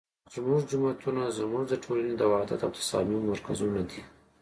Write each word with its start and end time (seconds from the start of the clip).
زمونږ 0.33 0.61
جوماتونه 0.71 1.21
زمونږ 1.39 1.63
د 1.69 1.73
ټولنې 1.83 2.13
د 2.17 2.23
وحدت 2.31 2.59
او 2.65 2.71
تصاميمو 2.79 3.27
مرکزونه 3.31 3.81
دي 3.89 4.01